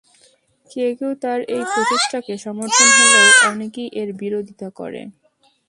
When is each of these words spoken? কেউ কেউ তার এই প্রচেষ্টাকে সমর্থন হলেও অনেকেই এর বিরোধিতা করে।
কেউ 0.69 0.89
কেউ 0.99 1.11
তার 1.23 1.39
এই 1.55 1.63
প্রচেষ্টাকে 1.71 2.33
সমর্থন 2.37 2.89
হলেও 2.97 3.27
অনেকেই 3.49 3.89
এর 3.93 4.09
বিরোধিতা 4.13 4.67
করে। 4.79 5.01